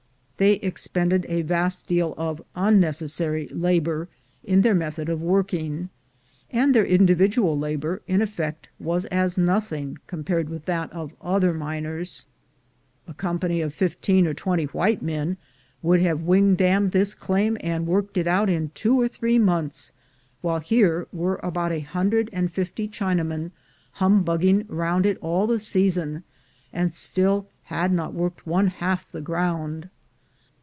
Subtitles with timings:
[0.37, 4.07] They expended a vast deal of unnecessary labor
[4.43, 5.89] in their method of working,
[6.49, 12.25] and their individual labor, in effect, was as nothing compared with that of other miners.
[13.07, 15.37] A company of fifteen or twenty white men
[15.83, 19.91] would have wing dammed this claim, and worked it out in two or three months,
[20.41, 23.51] while here CHINESE IN THE EARLY DAYS 255 were about a hundred and fifty Chinamen
[23.91, 26.23] humbug ging round it all the season,
[26.73, 29.87] and still had not worked one half the ground.